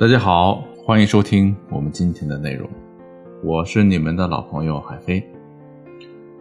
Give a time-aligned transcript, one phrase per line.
[0.00, 2.66] 大家好，欢迎收听我们今天的内容，
[3.44, 5.22] 我是你们的老朋友海飞。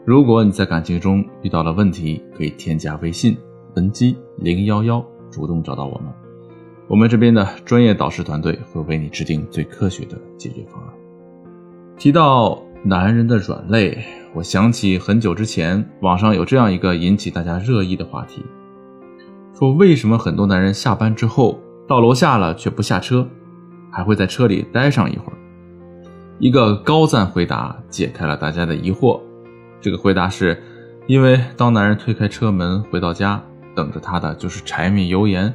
[0.06, 3.38] 如果你在感情中遇到了问题，可以添加微信
[3.76, 6.06] 文姬零幺幺，主动找到我们，
[6.88, 10.94] 我们这边的专业导师团队会为你制定最科学的解决方案。
[11.98, 14.02] 提到男人的软肋，
[14.34, 18.42] 我想起很久之前网上有这样一个引起大家热议的话题，
[19.54, 23.28] 说为什么很多男人下班之后到楼下了却不下车？
[23.92, 25.38] 还会在车里待上一会儿。
[26.40, 29.20] 一个高赞回答解开了大家的疑惑。
[29.82, 30.62] 这个回答是：
[31.08, 33.44] 因为当男人推开车门回到家，
[33.76, 35.54] 等着他的就是柴米油盐。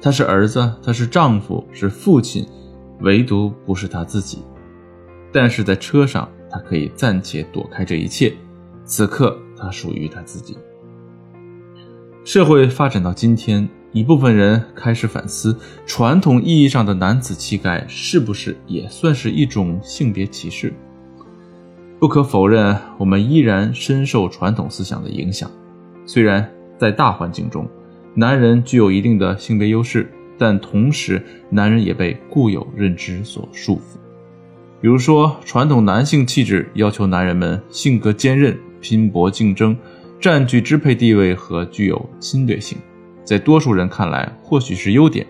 [0.00, 2.46] 他是儿子，他是丈夫，是父亲，
[3.00, 4.42] 唯独不是他自己。
[5.32, 8.34] 但是在车上，他可以暂且躲开这一切。
[8.84, 10.56] 此刻，他属于他自己。
[12.24, 13.68] 社会发展到今天。
[13.92, 20.72] 一部分人开始反思，传统意义上的男子气概是不是也算是一种性别歧视？
[21.98, 25.50] 不可否认，我们依然深受传统思想的影响。
[26.04, 26.48] 虽然
[26.78, 27.66] 在大环境中，
[28.14, 31.20] 男人具有一定的性别优势，但同时，
[31.50, 33.96] 男人也被固有认知所束缚。
[34.80, 39.76] 比如说，传统男性气质要求男人们性格坚韧、拼搏竞争、
[40.20, 42.78] 占据支配地位和具有侵略性。
[43.28, 45.26] 在多数人看来，或许是优点，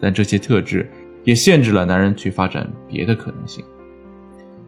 [0.00, 0.90] 但这些特质
[1.22, 3.64] 也限制了男人去发展别的可能性。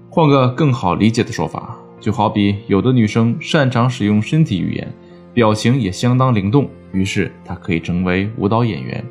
[0.09, 4.87] 换个更好理解的说法，就好比有的女生擅长使用身体语言，
[5.35, 9.03] 表情也相当灵动，于是她可以成为舞蹈演员；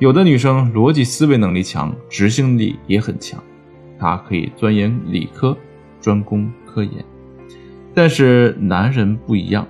[0.00, 3.40] 有的女生逻辑思维能力强，执行力也很强，
[3.96, 5.56] 她可以钻研理科，
[6.00, 6.92] 专攻科研。
[7.94, 9.64] 但是男人不一样。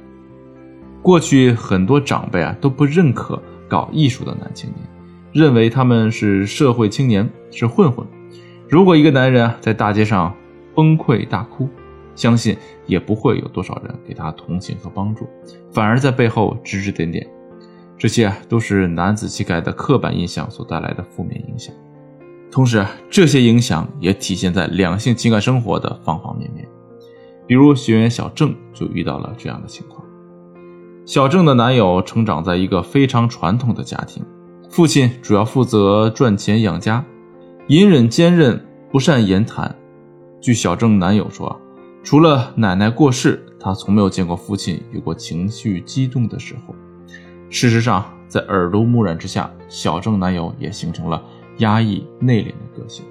[1.02, 4.88] 过去很多长辈啊都不认可搞艺术的男青年，
[5.32, 8.06] 认为他们是社会青年，是混混。
[8.68, 10.34] 如果一个男人啊在大街上
[10.74, 11.68] 崩溃大哭，
[12.14, 15.26] 相信也不会有多少人给他同情和帮助，
[15.72, 17.26] 反而在背后指指点点。
[17.96, 21.74] 这些啊都是男子气概的刻板印象所带来的负面影响。
[22.50, 26.66] 同时，这些影响也体现在两性情感生活的方方面面。
[27.46, 30.04] 比如学员小郑就遇到了这样的情况。
[31.08, 34.22] 小郑的男友成长在一个非常传统的家庭，
[34.68, 37.02] 父亲主要负责赚钱养家，
[37.68, 39.74] 隐忍坚韧，不善言谈。
[40.38, 41.58] 据小郑男友说，
[42.04, 46.74] 除了奶奶过世，他从没有见过父亲有过情绪激动的时候。
[47.48, 51.24] 事实上，在耳濡目染之下，小郑男友也形成了
[51.56, 53.02] 压抑内敛的个性。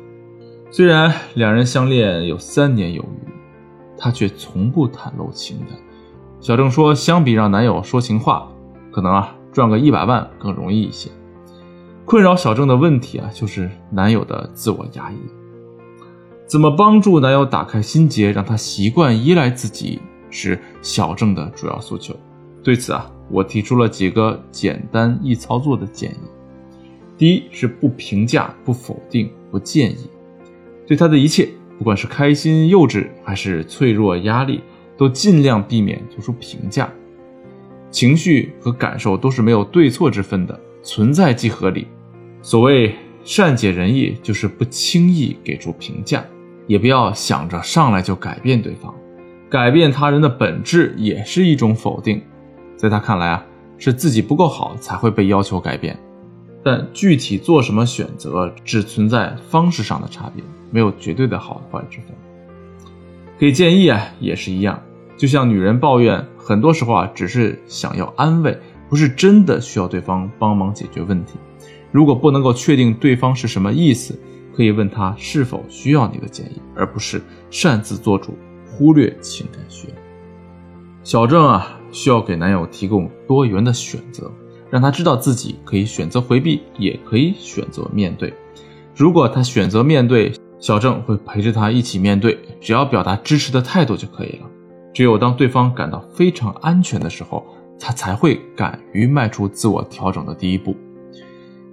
[0.69, 3.27] 虽然两人相恋有三年有余，
[3.97, 5.69] 他却从不袒露情感。
[6.39, 8.47] 小郑说：“相比让男友说情话，
[8.91, 11.09] 可能啊赚个一百万更容易一些。
[12.05, 15.15] 困扰小郑的问题啊，就是男友的自我压抑。
[16.45, 19.99] 怎么帮助男友打开心结，让他习惯依赖自己，
[20.29, 22.15] 是小郑的主要诉求。
[22.63, 26.19] 对此啊，我提出了几个简单易操作的建议。
[27.17, 30.07] 第一是不评价、不否定、不建议，
[30.85, 31.49] 对他的一切，
[31.79, 34.61] 不管是开心、幼稚，还是脆弱、压力。”
[34.97, 36.89] 都尽量避免做出评价，
[37.91, 41.87] 情绪和感受都是没有对错之分的，存在即合理。
[42.41, 46.25] 所谓善解人意，就是不轻易给出评价，
[46.65, 48.93] 也不要想着上来就改变对方。
[49.49, 52.21] 改变他人的本质也是一种否定，
[52.75, 53.45] 在他看来啊，
[53.77, 55.97] 是自己不够好才会被要求改变。
[56.63, 62.07] 但具体做什么选择，只存在方式上的差别，没有绝对的好坏之分。
[63.37, 64.81] 给建议啊，也是一样。
[65.17, 68.57] 就像女人抱怨，很多时候啊，只是想要安慰，
[68.87, 71.33] 不是真的需要对方帮忙解决问题。
[71.91, 74.17] 如果不能够确定对方是什么意思，
[74.55, 78.37] 可以问他是否需要你的建议，而不是擅自做主，
[78.69, 79.93] 忽略情感需要。
[81.03, 84.31] 小郑啊，需要给男友提供多元的选择，
[84.69, 88.33] 让他知道自己可以选择回避，也可以选择面对。
[88.95, 94.49] 如果他选择面对，小郑会陪着他一起面对，只要表达支持的态度就可以了。
[94.97, 97.45] 只有当对方感到非常安全的时候，
[97.79, 100.75] 他才会敢于迈出自我调整的第一步。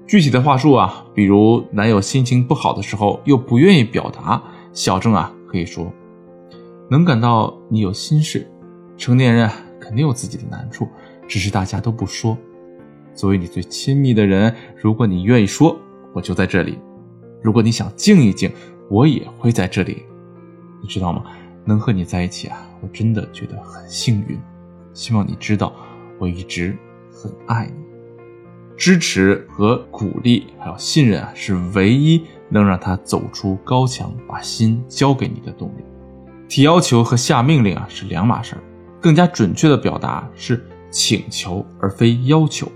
[0.07, 4.43] 具体的话术啊，比如男友心情不好的时候又不愿意表达，
[4.75, 5.91] 小郑啊可以说
[6.91, 8.47] ：“能感到你有心事，
[8.99, 9.51] 成年人
[9.81, 10.87] 肯定有自己的难处，
[11.27, 12.37] 只是大家都不说。
[13.15, 15.75] 作为你最亲密的人，如果你愿意说，
[16.13, 16.75] 我就在这里；
[17.41, 18.53] 如果你想静一静，
[18.91, 20.03] 我也会在这里。
[20.83, 21.25] 你知道吗？
[21.65, 24.39] 能和你在一起啊。”我真的觉得很幸运，
[24.93, 25.73] 希望你知道，
[26.19, 26.77] 我一直
[27.11, 27.85] 很爱你。
[28.77, 35.85] 支持和鼓励还有信任啊，是唯一能让他走出高墙，把心交给你的动力。
[36.49, 38.61] 提要求和下命令啊是两码事儿，
[39.01, 42.71] 更加准确的表达是请求而非要求。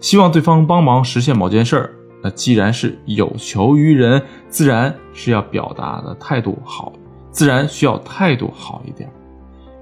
[0.00, 6.92] 希望对方帮忙实现某件事儿，那既然是有求于人，自然是要表达的态度好，
[7.34, 9.10] 自然需要态度好一点。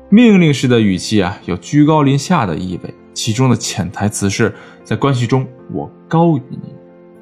[0.09, 6.59] 命令式的语气啊，有居高临下的意味，其中的潜台词是在关系中我高于你。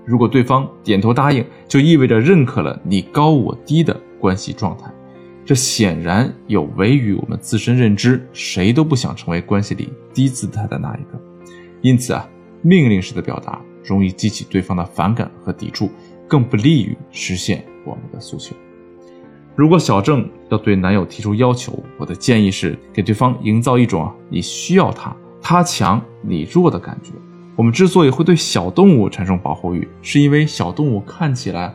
[0.07, 4.91] 如果对方点头答应，就意味着认可了你高我低的关系状态，
[5.45, 8.25] 这显然有违于我们自身认知。
[8.33, 11.21] 谁都不想成为关系里低姿态的那一个，
[11.81, 12.29] 因此啊，
[12.63, 15.91] 命令式的表达容易激起对方的反感和抵触，
[16.27, 18.55] 更不利于实现我们的诉求。
[19.57, 27.13] 如果小郑要对男友提出要求，我的建议是给对方营造一种你需要他，他强你弱的感觉。
[27.57, 31.75] 我们之所以会对小动物产生保护欲，是因为小动物看起来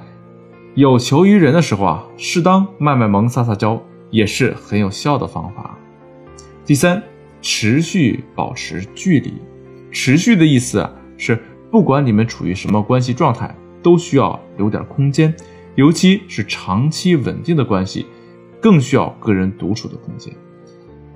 [0.74, 3.80] 有求于人的时候啊，适当卖卖萌、撒撒娇
[4.10, 5.78] 也是很有效的方法。
[6.66, 7.04] 第三，
[7.42, 9.34] 持续保持距离。
[9.92, 11.40] 持续的意思啊，是
[11.70, 15.32] 不管你们处于什么关系状态，都需要留点空间。
[15.76, 18.06] 尤其是长期稳定的关系，
[18.62, 20.34] 更需要个人独处的空间。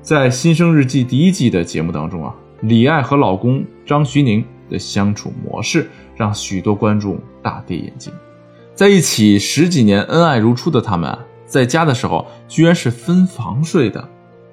[0.02, 8.12] 在《新生日记》第一季的节目当中啊，李艾和老公张徐宁的相处模式让许多观众大跌眼镜。
[8.76, 14.10] 在一起十几年、恩爱如初的他们啊，在家的时候居然是分房睡的，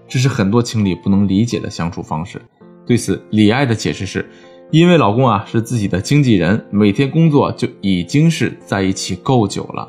[0.06, 2.40] 这是很多情侣不能理解的相处方式。
[2.86, 4.24] 对此，李艾的解释是。
[4.72, 9.88] 因为老公啊是自己的经纪人，每天工作就已经是在一起够久了，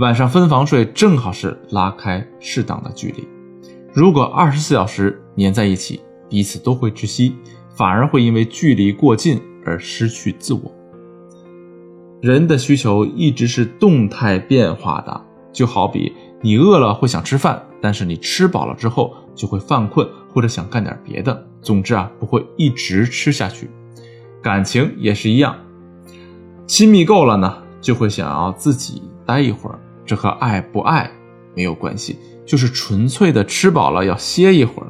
[0.00, 3.28] 晚上分房睡正好是拉开适当的距离。
[3.92, 7.36] 如果二十四小时黏在一起，彼此都会窒息，
[7.68, 10.72] 反而会因为距离过近而失去自我。
[12.22, 15.20] 人的需求一直是动态变化的，
[15.52, 23.68] 就好比你饿了会想吃饭，但是你吃饱了之后就会犯困或者想干点别的，总之啊不会一直吃下去。
[24.40, 25.54] 感情也是一样，
[26.66, 29.78] 亲密够了呢，就会想要自己待一会儿。
[30.10, 31.08] 这和爱不爱
[31.54, 34.88] 没有关系，就是纯粹的吃饱了要歇一会儿。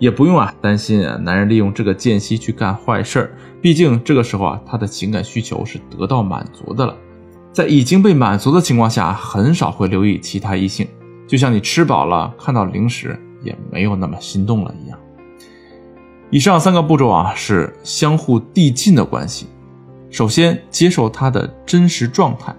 [0.00, 3.36] 也不用啊担心啊，男人利用这个间隙去干坏事儿。
[3.62, 6.96] 毕竟这个时候啊，他的情感需求是得到满足的了，
[7.52, 10.88] 在已经被满足的情况下，很少会留意其他异性。
[11.28, 14.98] 就像你吃饱了看到零食也没有那么心动了一样。
[16.30, 19.46] 以上三个步骤啊，是相互递进的关系。
[20.10, 22.52] 首先，接受他的真实状态。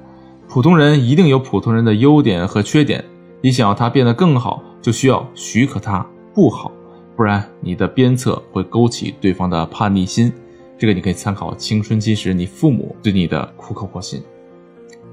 [0.49, 3.05] 普通人一定有普通人的优点和缺点，
[3.39, 6.03] 你想要他变得更好，就需要许可他
[6.33, 6.71] 不好，
[7.15, 10.33] 不然你的鞭策会勾起对方的叛逆心。
[10.75, 14.23] 这个你可以参考青春期时你父母对你的苦口婆心。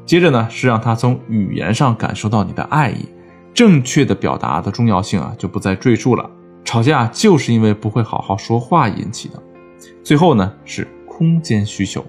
[0.07, 3.05] 接着呢，是让他从语言上感受到你的爱意，
[3.53, 6.31] 正确的表达的重要性啊，就不再赘述了。
[6.65, 9.43] 吵架就是因为不会好好说话引起的。
[10.03, 12.03] 最后呢是空间需求，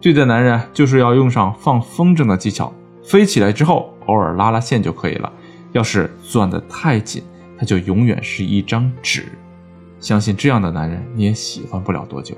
[0.00, 2.72] 对待男人就是要用上放风筝的技巧，
[3.02, 5.32] 飞起来之后偶尔拉拉线就可以了。
[5.72, 7.22] 要是攥得太紧，
[7.58, 9.26] 他就永远是一张纸。
[9.98, 12.36] 相信这样的男人你也喜欢不了多久。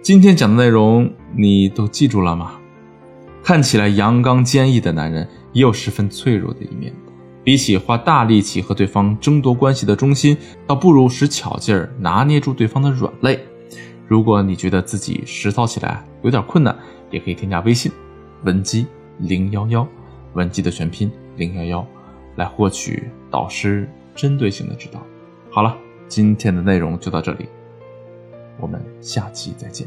[0.00, 2.52] 今天讲的内容你都记住了吗？
[3.44, 6.92] 看起来阳刚坚毅的男人也有十分脆弱的一面。
[7.44, 13.38] 比起花大力气和对方争夺关系的中心，倒不如使巧劲儿拿捏住对方的软肋。
[14.08, 16.76] 如果你觉得自己实操起来有点困难，
[17.10, 17.90] 也可以添加微信
[18.44, 18.86] 文姬
[19.18, 19.86] 零幺幺，
[20.34, 21.86] 文姬的全拼零幺幺，
[22.36, 25.00] 来获取导师针对性的指导。
[25.50, 25.76] 好了，
[26.08, 27.48] 今天的内容就到这里，
[28.58, 29.86] 我们下期再见。